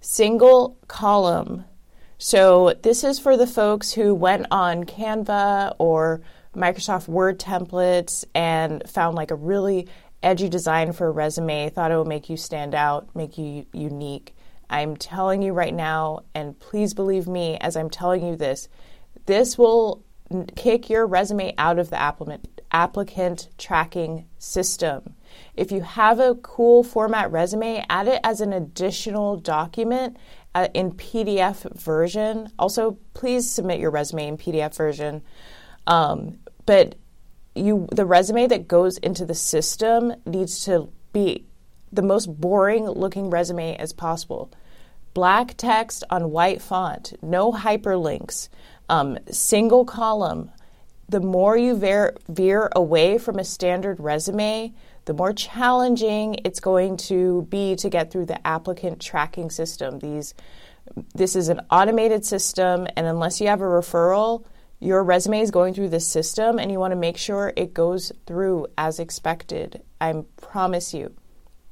single 0.00 0.78
column 0.88 1.64
So, 2.18 2.74
this 2.82 3.02
is 3.02 3.18
for 3.18 3.36
the 3.36 3.46
folks 3.46 3.92
who 3.92 4.14
went 4.14 4.46
on 4.50 4.84
Canva 4.84 5.76
or 5.78 6.20
Microsoft 6.54 7.08
Word 7.08 7.38
templates 7.38 8.24
and 8.34 8.82
found 8.88 9.16
like 9.16 9.30
a 9.30 9.36
really 9.36 9.88
edgy 10.22 10.48
design 10.48 10.92
for 10.92 11.06
a 11.06 11.10
resume, 11.10 11.70
thought 11.70 11.90
it 11.90 11.96
would 11.96 12.06
make 12.06 12.28
you 12.28 12.36
stand 12.36 12.74
out, 12.74 13.08
make 13.14 13.38
you 13.38 13.64
unique. 13.72 14.34
I'm 14.68 14.96
telling 14.96 15.42
you 15.42 15.52
right 15.52 15.74
now, 15.74 16.20
and 16.34 16.58
please 16.58 16.94
believe 16.94 17.26
me 17.26 17.56
as 17.60 17.76
I'm 17.76 17.90
telling 17.90 18.24
you 18.26 18.36
this, 18.36 18.68
this 19.26 19.56
will 19.56 20.04
kick 20.56 20.90
your 20.90 21.06
resume 21.06 21.54
out 21.58 21.78
of 21.78 21.90
the 21.90 22.00
applicant, 22.70 23.48
tracking 23.58 24.26
system. 24.38 25.14
If 25.54 25.72
you 25.72 25.82
have 25.82 26.20
a 26.20 26.34
cool 26.36 26.82
format 26.82 27.30
resume, 27.30 27.84
add 27.88 28.08
it 28.08 28.20
as 28.24 28.40
an 28.40 28.52
additional 28.52 29.36
document 29.36 30.16
uh, 30.54 30.68
in 30.74 30.92
PDF 30.92 31.72
version. 31.78 32.50
Also, 32.58 32.98
please 33.14 33.50
submit 33.50 33.80
your 33.80 33.90
resume 33.90 34.28
in 34.28 34.36
PDF 34.36 34.74
version. 34.76 35.22
Um, 35.86 36.38
but 36.66 36.96
you, 37.54 37.88
the 37.92 38.06
resume 38.06 38.46
that 38.46 38.68
goes 38.68 38.98
into 38.98 39.24
the 39.26 39.34
system 39.34 40.14
needs 40.26 40.64
to 40.64 40.88
be 41.12 41.46
the 41.92 42.02
most 42.02 42.26
boring 42.26 42.88
looking 42.88 43.30
resume 43.30 43.76
as 43.76 43.92
possible. 43.92 44.52
Black 45.12 45.54
text 45.56 46.04
on 46.10 46.30
white 46.30 46.62
font, 46.62 47.14
no 47.20 47.52
hyperlinks, 47.52 48.48
um, 48.88 49.18
single 49.30 49.84
column. 49.84 50.50
The 51.10 51.18
more 51.18 51.56
you 51.56 51.74
veer, 51.74 52.16
veer 52.28 52.70
away 52.70 53.18
from 53.18 53.40
a 53.40 53.44
standard 53.44 53.98
resume, 53.98 54.72
the 55.06 55.12
more 55.12 55.32
challenging 55.32 56.36
it's 56.44 56.60
going 56.60 56.98
to 56.98 57.48
be 57.50 57.74
to 57.76 57.90
get 57.90 58.12
through 58.12 58.26
the 58.26 58.46
applicant 58.46 59.00
tracking 59.00 59.50
system. 59.50 59.98
These, 59.98 60.34
this 61.12 61.34
is 61.34 61.48
an 61.48 61.62
automated 61.68 62.24
system, 62.24 62.86
and 62.96 63.08
unless 63.08 63.40
you 63.40 63.48
have 63.48 63.60
a 63.60 63.64
referral, 63.64 64.44
your 64.78 65.02
resume 65.02 65.40
is 65.40 65.50
going 65.50 65.74
through 65.74 65.88
this 65.88 66.06
system, 66.06 66.60
and 66.60 66.70
you 66.70 66.78
want 66.78 66.92
to 66.92 66.96
make 66.96 67.16
sure 67.16 67.52
it 67.56 67.74
goes 67.74 68.12
through 68.24 68.68
as 68.78 69.00
expected. 69.00 69.82
I 70.00 70.14
promise 70.40 70.94
you. 70.94 71.12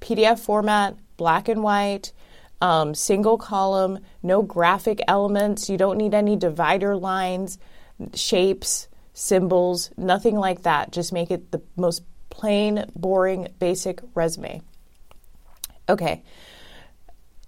PDF 0.00 0.40
format, 0.40 0.96
black 1.16 1.48
and 1.48 1.62
white, 1.62 2.12
um, 2.60 2.92
single 2.92 3.38
column, 3.38 4.00
no 4.20 4.42
graphic 4.42 5.00
elements. 5.06 5.70
You 5.70 5.76
don't 5.76 5.96
need 5.96 6.12
any 6.12 6.34
divider 6.34 6.96
lines, 6.96 7.60
shapes, 8.14 8.88
symbols, 9.18 9.90
nothing 9.96 10.36
like 10.36 10.62
that. 10.62 10.92
Just 10.92 11.12
make 11.12 11.30
it 11.30 11.50
the 11.50 11.60
most 11.76 12.02
plain, 12.30 12.84
boring, 12.94 13.48
basic 13.58 14.00
resume. 14.14 14.62
Okay. 15.88 16.22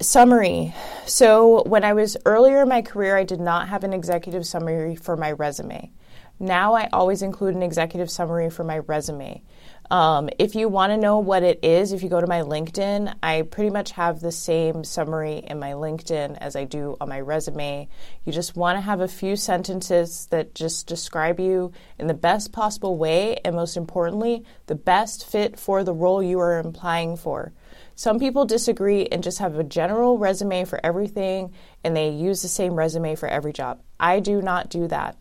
Summary. 0.01 0.75
So, 1.07 1.63
when 1.65 1.85
I 1.85 1.93
was 1.93 2.17
earlier 2.25 2.63
in 2.63 2.69
my 2.69 2.83
career, 2.83 3.17
I 3.17 3.25
did 3.25 3.41
not 3.41 3.69
have 3.69 3.85
an 3.85 3.93
executive 3.93 4.47
summary 4.47 4.97
for 4.97 5.17
my 5.17 5.33
resume. 5.33 5.93
Now 6.41 6.75
I 6.75 6.89
always 6.93 7.21
include 7.21 7.55
an 7.55 7.63
executive 7.63 8.11
summary 8.11 8.49
for 8.49 8.65
my 8.65 8.79
resume. 8.79 9.43
Um, 9.91 10.31
if 10.39 10.55
you 10.55 10.69
want 10.69 10.93
to 10.93 10.97
know 10.97 11.19
what 11.19 11.43
it 11.43 11.65
is, 11.65 11.91
if 11.91 12.05
you 12.05 12.09
go 12.09 12.21
to 12.21 12.27
my 12.29 12.43
LinkedIn, 12.43 13.13
I 13.25 13.43
pretty 13.43 13.71
much 13.71 13.91
have 13.93 14.21
the 14.21 14.31
same 14.31 14.85
summary 14.85 15.39
in 15.39 15.59
my 15.59 15.73
LinkedIn 15.73 16.39
as 16.39 16.55
I 16.55 16.63
do 16.63 16.97
on 17.01 17.09
my 17.09 17.19
resume. 17.21 17.89
You 18.25 18.33
just 18.33 18.55
want 18.55 18.77
to 18.77 18.83
have 18.83 19.01
a 19.01 19.09
few 19.09 19.35
sentences 19.35 20.29
that 20.31 20.55
just 20.55 20.87
describe 20.87 21.41
you 21.41 21.73
in 21.99 22.07
the 22.07 22.15
best 22.15 22.53
possible 22.53 22.97
way, 22.97 23.39
and 23.45 23.57
most 23.57 23.77
importantly, 23.77 24.45
the 24.67 24.77
best 24.77 25.29
fit 25.29 25.59
for 25.59 25.83
the 25.83 25.93
role 25.93 26.23
you 26.23 26.39
are 26.39 26.61
applying 26.61 27.17
for. 27.17 27.53
Some 27.97 28.21
people 28.21 28.45
disagree 28.45 29.07
and 29.07 29.25
just 29.25 29.41
have 29.41 29.59
a 29.59 29.65
general 29.65 30.19
resume 30.19 30.67
for 30.67 30.79
everything, 30.87 31.53
and 31.83 31.97
they 31.97 32.11
use 32.11 32.43
the 32.43 32.49
same 32.49 32.75
resume 32.75 33.17
for 33.17 33.29
every 33.29 33.53
job. 33.53 33.83
I 33.99 34.21
do 34.21 34.41
not 34.41 34.71
do 34.71 34.87
that. 34.87 35.20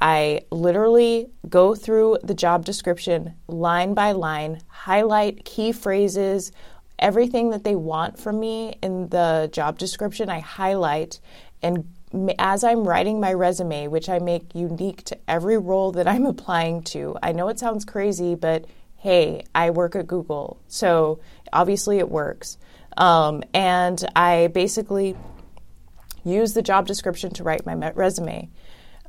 I 0.00 0.42
literally 0.50 1.30
go 1.48 1.74
through 1.74 2.18
the 2.22 2.34
job 2.34 2.64
description 2.64 3.34
line 3.48 3.94
by 3.94 4.12
line, 4.12 4.60
highlight 4.68 5.44
key 5.44 5.72
phrases, 5.72 6.52
everything 6.98 7.50
that 7.50 7.64
they 7.64 7.74
want 7.74 8.18
from 8.18 8.40
me 8.40 8.74
in 8.82 9.08
the 9.08 9.48
job 9.52 9.78
description, 9.78 10.30
I 10.30 10.40
highlight. 10.40 11.20
And 11.62 11.88
as 12.38 12.64
I'm 12.64 12.86
writing 12.86 13.20
my 13.20 13.32
resume, 13.32 13.88
which 13.88 14.08
I 14.08 14.18
make 14.18 14.54
unique 14.54 15.04
to 15.04 15.18
every 15.28 15.58
role 15.58 15.92
that 15.92 16.08
I'm 16.08 16.26
applying 16.34 16.82
to, 16.84 17.16
I 17.22 17.32
know 17.32 17.48
it 17.48 17.58
sounds 17.58 17.84
crazy, 17.84 18.34
but 18.34 18.66
hey, 18.96 19.44
I 19.54 19.70
work 19.70 19.96
at 19.96 20.06
Google. 20.06 20.60
So 20.68 21.20
obviously 21.52 21.98
it 21.98 22.10
works. 22.10 22.58
Um, 22.96 23.42
and 23.54 24.02
I 24.14 24.48
basically 24.48 25.16
use 26.24 26.52
the 26.52 26.62
job 26.62 26.86
description 26.86 27.32
to 27.34 27.42
write 27.42 27.64
my 27.64 27.92
resume. 27.92 28.50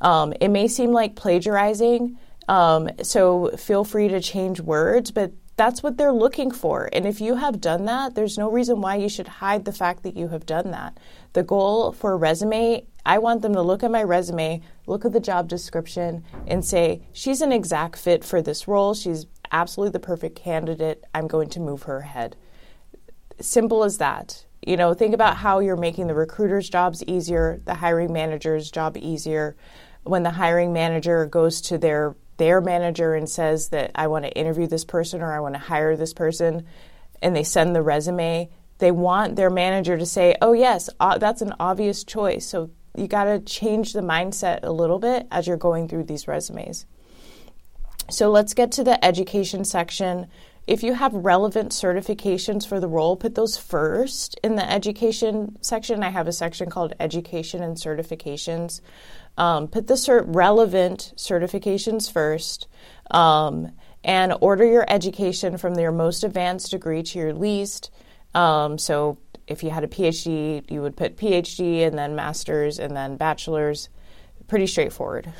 Um, 0.02 0.34
it 0.42 0.50
may 0.50 0.68
seem 0.68 0.92
like 0.92 1.16
plagiarizing, 1.16 2.18
um, 2.48 2.90
so 3.02 3.52
feel 3.56 3.84
free 3.84 4.08
to 4.10 4.20
change 4.20 4.60
words, 4.60 5.12
but 5.12 5.32
that's 5.58 5.84
what 5.84 5.98
they're 5.98 6.12
looking 6.12 6.50
for. 6.50 6.90
And 6.92 7.06
if 7.06 7.22
you 7.22 7.36
have 7.36 7.62
done 7.62 7.86
that, 7.86 8.16
there's 8.16 8.38
no 8.38 8.50
reason 8.50 8.82
why 8.82 8.96
you 8.96 9.08
should 9.08 9.28
hide 9.28 9.64
the 9.64 9.72
fact 9.72 10.04
that 10.04 10.18
you 10.18 10.30
have 10.30 10.46
done 10.46 10.72
that. 10.72 10.98
The 11.34 11.44
goal 11.44 11.92
for 11.92 12.14
a 12.14 12.18
resume, 12.18 12.86
I 13.06 13.20
want 13.20 13.44
them 13.44 13.54
to 13.54 13.62
look 13.62 13.84
at 13.84 13.92
my 13.92 14.02
resume, 14.02 14.62
look 14.88 15.06
at 15.06 15.14
the 15.14 15.20
job 15.20 15.48
description, 15.48 16.24
and 16.48 16.66
say, 16.66 17.04
she's 17.14 17.42
an 17.42 17.52
exact 17.52 17.98
fit 17.98 18.24
for 18.24 18.42
this 18.42 18.68
role. 18.68 18.96
She's 18.96 19.28
absolutely 19.52 19.92
the 19.92 20.00
perfect 20.00 20.36
candidate. 20.36 21.04
I'm 21.14 21.28
going 21.28 21.50
to 21.50 21.60
move 21.60 21.84
her 21.84 22.00
ahead. 22.00 22.36
Simple 23.40 23.84
as 23.84 23.98
that. 24.00 24.46
You 24.66 24.78
know, 24.78 24.94
think 24.94 25.14
about 25.14 25.38
how 25.38 25.60
you're 25.60 25.78
making 25.78 26.08
the 26.08 26.16
recruiter's 26.16 26.70
jobs 26.70 27.04
easier, 27.04 27.62
the 27.66 27.76
hiring 27.76 28.14
manager's 28.14 28.72
job 28.72 28.98
easier 28.98 29.56
when 30.04 30.24
the 30.24 30.32
hiring 30.32 30.74
manager 30.74 31.26
goes 31.26 31.62
to 31.62 31.78
their 31.78 32.16
their 32.38 32.60
manager 32.60 33.14
and 33.14 33.30
says 33.30 33.70
that 33.70 33.92
I 33.94 34.08
want 34.08 34.26
to 34.26 34.32
interview 34.32 34.66
this 34.66 34.84
person 34.84 35.22
or 35.22 35.32
I 35.32 35.40
want 35.42 35.54
to 35.54 35.60
hire 35.60 35.96
this 35.96 36.14
person 36.14 36.66
and 37.22 37.36
they 37.36 37.44
send 37.44 37.76
the 37.76 37.84
resume, 37.84 38.50
they 38.80 38.90
want 38.90 39.36
their 39.36 39.52
manager 39.52 39.98
to 39.98 40.06
say, 40.06 40.36
"Oh 40.42 40.54
yes, 40.54 40.90
uh, 41.00 41.18
that's 41.20 41.42
an 41.42 41.54
obvious 41.60 42.04
choice." 42.04 42.48
So 42.48 42.72
you 42.98 43.08
got 43.08 43.26
to 43.26 43.40
change 43.40 43.94
the 43.94 44.02
mindset 44.02 44.60
a 44.64 44.72
little 44.72 45.00
bit 45.00 45.28
as 45.32 45.48
you're 45.48 45.58
going 45.58 45.88
through 45.88 46.06
these 46.06 46.28
resumes. 46.28 46.86
So 48.10 48.30
let's 48.30 48.54
get 48.54 48.72
to 48.74 48.84
the 48.84 49.04
education 49.06 49.64
section. 49.64 50.28
If 50.68 50.84
you 50.84 50.94
have 50.94 51.14
relevant 51.14 51.72
certifications 51.72 52.68
for 52.68 52.80
the 52.80 52.88
role, 52.88 53.16
put 53.16 53.36
those 53.36 53.58
first 53.58 54.40
in 54.44 54.56
the 54.56 54.72
education 54.72 55.58
section. 55.62 56.04
I 56.04 56.10
have 56.10 56.28
a 56.28 56.34
section 56.34 56.70
called 56.70 56.94
Education 57.00 57.64
and 57.64 57.76
Certifications. 57.76 58.82
Um, 59.38 59.68
put 59.68 59.88
the 59.88 59.96
cert- 59.96 60.26
relevant 60.28 61.14
certifications 61.18 62.12
first. 62.12 62.68
Um, 63.10 63.72
and 64.04 64.34
order 64.42 64.66
your 64.66 64.86
education 64.88 65.58
from 65.58 65.78
your 65.78 65.92
most 65.92 66.24
advanced 66.24 66.72
degree 66.72 67.04
to 67.04 67.20
your 67.20 67.34
least. 67.34 67.92
Um, 68.34 68.78
so 68.78 69.18
if 69.48 69.64
you 69.64 69.70
had 69.70 69.84
a 69.84 69.88
PhD, 69.88 70.70
you 70.72 70.82
would 70.82 70.96
put 70.96 71.18
PhD 71.18 71.86
and 71.86 71.98
then 71.98 72.16
master's 72.16 72.80
and 72.80 72.96
then 72.96 73.18
bachelor's. 73.18 73.90
Pretty 74.48 74.68
straightforward. 74.68 75.32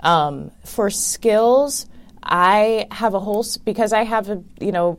Um, 0.00 0.50
for 0.64 0.90
skills, 0.90 1.86
I 2.22 2.86
have 2.90 3.14
a 3.14 3.20
whole 3.20 3.44
because 3.64 3.92
I 3.92 4.04
have 4.04 4.28
a 4.28 4.42
you 4.60 4.72
know 4.72 4.98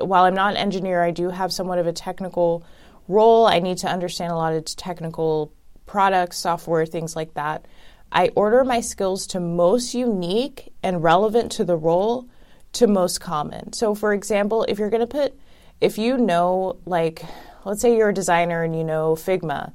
while 0.00 0.24
I'm 0.24 0.34
not 0.34 0.52
an 0.52 0.56
engineer, 0.56 1.02
I 1.02 1.10
do 1.10 1.30
have 1.30 1.52
somewhat 1.52 1.78
of 1.78 1.86
a 1.86 1.92
technical 1.92 2.64
role. 3.08 3.46
I 3.46 3.58
need 3.58 3.78
to 3.78 3.88
understand 3.88 4.32
a 4.32 4.36
lot 4.36 4.52
of 4.52 4.64
technical 4.64 5.52
products, 5.86 6.38
software, 6.38 6.86
things 6.86 7.16
like 7.16 7.34
that. 7.34 7.66
I 8.10 8.28
order 8.34 8.64
my 8.64 8.80
skills 8.80 9.26
to 9.28 9.40
most 9.40 9.94
unique 9.94 10.72
and 10.82 11.02
relevant 11.02 11.52
to 11.52 11.64
the 11.64 11.76
role 11.76 12.28
to 12.74 12.86
most 12.86 13.20
common. 13.20 13.72
So, 13.72 13.94
for 13.94 14.12
example, 14.12 14.64
if 14.68 14.78
you're 14.78 14.90
going 14.90 15.00
to 15.00 15.06
put, 15.06 15.34
if 15.80 15.98
you 15.98 16.16
know, 16.16 16.78
like, 16.86 17.22
let's 17.64 17.80
say 17.80 17.96
you're 17.96 18.10
a 18.10 18.14
designer 18.14 18.62
and 18.62 18.76
you 18.76 18.84
know 18.84 19.14
Figma, 19.14 19.72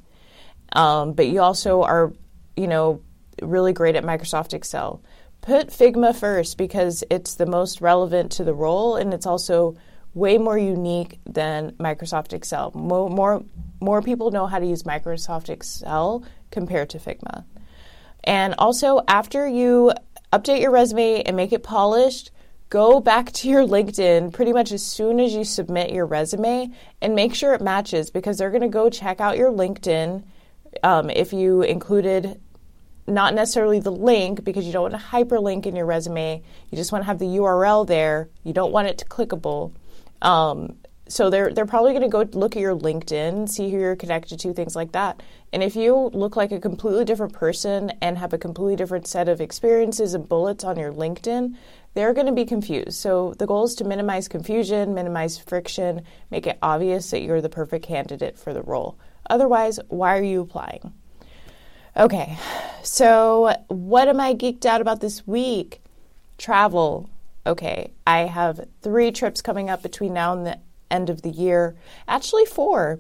um, 0.74 1.14
but 1.14 1.28
you 1.28 1.42
also 1.42 1.84
are, 1.84 2.14
you 2.56 2.68
know, 2.68 3.02
really 3.42 3.74
great 3.74 3.96
at 3.96 4.04
Microsoft 4.04 4.54
Excel, 4.54 5.02
put 5.44 5.68
Figma 5.68 6.16
first 6.16 6.58
because 6.58 7.04
it's 7.12 7.36
the 7.36 7.46
most 7.46 7.82
relevant 7.82 8.32
to 8.32 8.44
the 8.44 8.54
role 8.54 8.96
and 8.96 9.14
it's 9.14 9.26
also 9.26 9.76
way 10.14 10.38
more 10.38 10.58
unique 10.58 11.20
than 11.26 11.72
Microsoft 11.74 12.34
Excel. 12.34 12.72
More, 12.74 13.10
more, 13.10 13.44
more 13.82 14.02
people 14.02 14.32
know 14.32 14.48
how 14.48 14.60
to 14.60 14.66
use 14.66 14.84
Microsoft 14.84 15.50
Excel 15.50 16.24
compared 16.50 16.90
to 16.92 16.98
Figma. 16.98 17.44
And 18.24 18.56
also, 18.58 19.02
after 19.08 19.46
you 19.46 19.92
update 20.32 20.62
your 20.62 20.72
resume 20.72 21.24
and 21.24 21.36
make 21.36 21.52
it 21.52 21.62
polished, 21.62 22.32
go 22.70 23.02
back 23.02 23.34
to 23.34 23.50
your 23.50 23.66
LinkedIn 23.66 24.32
pretty 24.32 24.54
much 24.54 24.72
as 24.72 24.84
soon 24.84 25.20
as 25.20 25.34
you 25.34 25.44
submit 25.44 25.92
your 25.92 26.06
resume 26.06 26.72
and 27.02 27.16
make 27.16 27.36
sure 27.36 27.54
it 27.54 27.62
matches 27.62 28.10
because 28.10 28.38
they're 28.38 28.50
going 28.50 28.62
to 28.62 28.70
go 28.70 28.90
check 28.90 29.20
out 29.20 29.38
your 29.38 29.52
LinkedIn 29.52 30.24
um, 30.84 31.10
if 31.10 31.34
you 31.34 31.64
included 31.64 32.40
not 33.08 33.34
necessarily 33.34 33.80
the 33.80 33.92
link 33.92 34.44
because 34.44 34.66
you 34.66 34.72
don't 34.72 34.92
want 34.92 34.96
a 34.96 34.98
hyperlink 34.98 35.66
in 35.66 35.76
your 35.76 35.86
resume. 35.86 36.42
You 36.70 36.76
just 36.78 36.92
want 36.92 37.04
to 37.04 37.08
have 37.08 37.20
the 37.20 37.26
URL 37.26 37.86
there. 37.86 38.30
You 38.44 38.54
don't 38.54 38.72
want 38.72 38.88
it 38.88 38.98
to 39.00 39.06
clickable. 39.06 39.74
Um, 40.22 40.78
so 41.10 41.30
they're 41.30 41.54
they're 41.54 41.66
probably 41.66 41.92
going 41.92 42.04
to 42.04 42.08
go 42.08 42.22
look 42.38 42.56
at 42.56 42.62
your 42.62 42.76
LinkedIn, 42.76 43.50
see 43.50 43.70
who 43.70 43.78
you're 43.78 43.96
connected 43.96 44.40
to, 44.40 44.54
things 44.54 44.76
like 44.76 44.94
that. 44.94 45.22
And 45.52 45.62
if 45.62 45.76
you 45.76 46.10
look 46.14 46.36
like 46.36 46.52
a 46.52 46.60
completely 46.60 47.04
different 47.04 47.34
person 47.34 47.92
and 48.02 48.18
have 48.18 48.34
a 48.34 48.38
completely 48.38 48.78
different 48.78 49.06
set 49.06 49.28
of 49.28 49.42
experiences 49.42 50.14
and 50.14 50.28
bullets 50.28 50.64
on 50.64 50.80
your 50.80 50.94
LinkedIn, 50.94 51.56
they're 51.94 52.14
going 52.14 52.28
to 52.28 52.34
be 52.34 52.46
confused. 52.46 52.94
So 52.94 53.36
the 53.38 53.46
goal 53.46 53.66
is 53.66 53.76
to 53.76 53.84
minimize 53.84 54.28
confusion, 54.28 54.94
minimize 54.94 55.38
friction, 55.38 56.04
make 56.32 56.48
it 56.48 56.58
obvious 56.62 57.12
that 57.12 57.22
you're 57.22 57.42
the 57.42 57.50
perfect 57.50 57.86
candidate 57.86 58.40
for 58.40 58.54
the 58.54 58.64
role. 58.64 58.98
Otherwise, 59.30 59.80
why 59.90 60.18
are 60.18 60.24
you 60.24 60.42
applying? 60.42 60.94
Okay, 61.96 62.40
so 62.82 63.56
what 63.68 64.08
am 64.08 64.20
I 64.20 64.34
geeked 64.34 64.66
out 64.66 64.82
about 64.82 65.00
this 65.00 65.28
week? 65.28 65.80
Travel. 66.40 67.08
Okay, 67.46 67.94
I 68.08 68.22
have 68.22 68.66
three 68.82 69.12
trips 69.12 69.44
coming 69.44 69.70
up 69.70 69.84
between 69.84 70.12
now 70.12 70.34
and 70.34 70.48
the 70.48 70.58
end 70.90 71.12
of 71.12 71.22
the 71.22 71.30
year. 71.30 71.76
Actually, 72.08 72.46
four. 72.46 73.00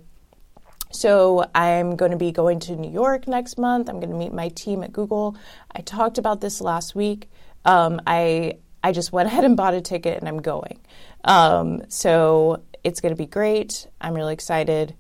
So 0.91 1.49
I'm 1.55 1.95
going 1.95 2.11
to 2.11 2.17
be 2.17 2.31
going 2.31 2.59
to 2.61 2.75
New 2.75 2.91
York 2.91 3.27
next 3.27 3.57
month. 3.57 3.89
I'm 3.89 3.99
going 3.99 4.11
to 4.11 4.15
meet 4.15 4.31
my 4.31 4.49
team 4.49 4.83
at 4.83 4.93
Google. 4.93 5.35
I 5.75 5.81
talked 5.81 6.19
about 6.19 6.39
this 6.41 6.61
last 6.61 6.93
week. 6.93 7.31
Um, 7.65 7.99
I 8.05 8.59
I 8.83 8.91
just 8.91 9.11
went 9.11 9.25
ahead 9.29 9.43
and 9.43 9.57
bought 9.57 9.73
a 9.73 9.81
ticket 9.81 10.19
and 10.19 10.29
I'm 10.29 10.41
going. 10.41 10.79
Um, 11.23 11.81
so 11.89 12.61
it's 12.83 13.01
going 13.01 13.11
to 13.11 13.17
be 13.17 13.25
great. 13.25 13.87
I'm 13.99 14.13
really 14.13 14.33
excited. 14.33 14.93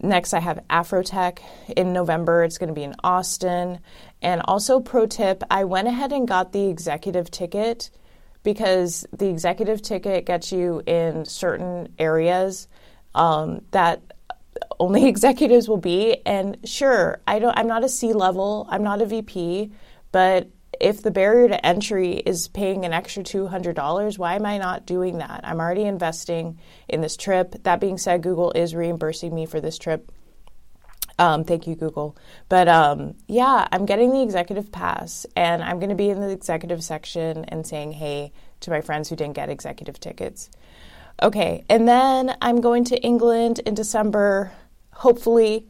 Next, 0.00 0.32
I 0.32 0.38
have 0.40 0.60
Afrotech 0.70 1.40
in 1.76 1.92
November. 1.92 2.44
It's 2.44 2.58
going 2.58 2.68
to 2.68 2.74
be 2.74 2.84
in 2.84 2.94
Austin. 3.02 3.80
And 4.22 4.42
also, 4.44 4.80
pro 4.80 5.06
tip 5.06 5.42
I 5.50 5.64
went 5.64 5.88
ahead 5.88 6.12
and 6.12 6.26
got 6.26 6.52
the 6.52 6.68
executive 6.68 7.30
ticket 7.30 7.90
because 8.44 9.06
the 9.12 9.28
executive 9.28 9.82
ticket 9.82 10.24
gets 10.24 10.52
you 10.52 10.82
in 10.86 11.24
certain 11.24 11.92
areas 11.98 12.68
um, 13.14 13.62
that 13.72 14.00
only 14.78 15.06
executives 15.08 15.68
will 15.68 15.78
be. 15.78 16.18
And 16.24 16.58
sure, 16.64 17.20
I 17.26 17.40
don't. 17.40 17.56
I'm 17.58 17.68
not 17.68 17.82
a 17.82 17.88
C 17.88 18.12
level. 18.12 18.68
I'm 18.70 18.84
not 18.84 19.02
a 19.02 19.06
VP, 19.06 19.72
but 20.12 20.48
if 20.80 21.02
the 21.02 21.10
barrier 21.10 21.48
to 21.48 21.66
entry 21.66 22.12
is 22.12 22.48
paying 22.48 22.84
an 22.84 22.92
extra 22.92 23.22
$200, 23.22 24.18
why 24.18 24.34
am 24.36 24.46
I 24.46 24.58
not 24.58 24.86
doing 24.86 25.18
that? 25.18 25.40
I'm 25.44 25.60
already 25.60 25.84
investing 25.84 26.58
in 26.88 27.00
this 27.00 27.16
trip. 27.16 27.62
That 27.64 27.80
being 27.80 27.98
said, 27.98 28.22
Google 28.22 28.52
is 28.52 28.74
reimbursing 28.74 29.34
me 29.34 29.46
for 29.46 29.60
this 29.60 29.78
trip. 29.78 30.12
Um, 31.18 31.42
thank 31.42 31.66
you, 31.66 31.74
Google. 31.74 32.16
But 32.48 32.68
um, 32.68 33.14
yeah, 33.26 33.66
I'm 33.72 33.86
getting 33.86 34.12
the 34.12 34.22
executive 34.22 34.70
pass, 34.70 35.26
and 35.34 35.62
I'm 35.62 35.78
going 35.80 35.90
to 35.90 35.96
be 35.96 36.10
in 36.10 36.20
the 36.20 36.30
executive 36.30 36.84
section 36.84 37.44
and 37.46 37.66
saying 37.66 37.92
hey 37.92 38.32
to 38.60 38.70
my 38.70 38.80
friends 38.80 39.08
who 39.08 39.16
didn't 39.16 39.34
get 39.34 39.48
executive 39.48 39.98
tickets. 39.98 40.48
Okay, 41.20 41.64
and 41.68 41.88
then 41.88 42.36
I'm 42.40 42.60
going 42.60 42.84
to 42.84 43.02
England 43.02 43.58
in 43.60 43.74
December. 43.74 44.52
Hopefully, 44.92 45.66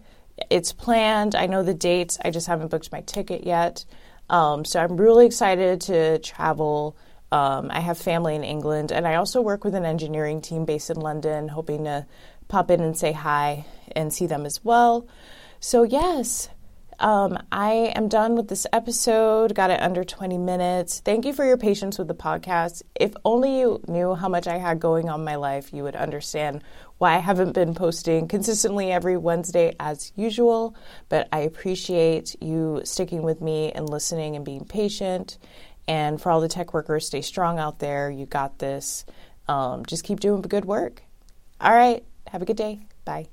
it's 0.50 0.72
planned. 0.72 1.34
I 1.34 1.46
know 1.46 1.62
the 1.62 1.74
dates, 1.74 2.18
I 2.22 2.30
just 2.30 2.46
haven't 2.46 2.70
booked 2.70 2.92
my 2.92 3.00
ticket 3.02 3.44
yet. 3.44 3.86
Um, 4.30 4.64
so 4.64 4.80
I'm 4.80 4.96
really 4.96 5.26
excited 5.26 5.80
to 5.82 6.18
travel. 6.18 6.96
Um, 7.32 7.70
I 7.70 7.80
have 7.80 7.98
family 7.98 8.34
in 8.34 8.44
England, 8.44 8.92
and 8.92 9.06
I 9.06 9.16
also 9.16 9.40
work 9.40 9.64
with 9.64 9.74
an 9.74 9.84
engineering 9.84 10.40
team 10.40 10.64
based 10.64 10.90
in 10.90 10.96
London, 10.96 11.48
hoping 11.48 11.84
to 11.84 12.06
pop 12.48 12.70
in 12.70 12.80
and 12.80 12.96
say 12.96 13.12
hi 13.12 13.66
and 13.94 14.12
see 14.12 14.26
them 14.26 14.46
as 14.46 14.64
well. 14.64 15.06
So, 15.60 15.82
yes, 15.82 16.48
um, 17.00 17.38
I 17.52 17.92
am 17.94 18.08
done 18.08 18.34
with 18.34 18.48
this 18.48 18.66
episode. 18.72 19.54
Got 19.54 19.70
it 19.70 19.80
under 19.80 20.02
20 20.02 20.36
minutes. 20.38 21.00
Thank 21.00 21.24
you 21.24 21.32
for 21.32 21.44
your 21.44 21.56
patience 21.56 21.98
with 21.98 22.08
the 22.08 22.14
podcast. 22.14 22.82
If 22.98 23.14
only 23.24 23.60
you 23.60 23.80
knew 23.86 24.14
how 24.14 24.28
much 24.28 24.46
I 24.48 24.58
had 24.58 24.80
going 24.80 25.08
on 25.08 25.20
in 25.20 25.24
my 25.24 25.36
life, 25.36 25.72
you 25.72 25.84
would 25.84 25.94
understand 25.94 26.62
why 26.98 27.14
I 27.14 27.18
haven't 27.18 27.52
been 27.52 27.74
posting 27.74 28.26
consistently 28.26 28.90
every 28.90 29.16
Wednesday 29.16 29.76
as 29.78 30.12
usual. 30.16 30.74
But 31.08 31.28
I 31.32 31.40
appreciate 31.40 32.34
you 32.42 32.80
sticking 32.84 33.22
with 33.22 33.40
me 33.40 33.70
and 33.70 33.88
listening 33.88 34.34
and 34.34 34.44
being 34.44 34.64
patient. 34.64 35.38
And 35.86 36.20
for 36.20 36.30
all 36.30 36.40
the 36.40 36.48
tech 36.48 36.74
workers, 36.74 37.06
stay 37.06 37.22
strong 37.22 37.58
out 37.58 37.78
there. 37.78 38.10
You 38.10 38.26
got 38.26 38.58
this. 38.58 39.06
Um, 39.46 39.86
just 39.86 40.04
keep 40.04 40.18
doing 40.20 40.42
good 40.42 40.64
work. 40.64 41.02
All 41.60 41.72
right. 41.72 42.04
Have 42.26 42.42
a 42.42 42.44
good 42.44 42.56
day. 42.56 42.80
Bye. 43.04 43.28